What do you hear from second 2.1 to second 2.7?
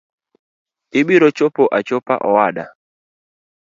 owada.